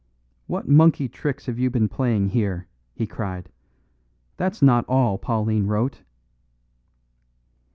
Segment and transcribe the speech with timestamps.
[0.47, 2.65] "What monkey tricks have you been playing here?"
[2.95, 3.49] he cried.
[4.35, 6.01] "That's not all Pauline wrote."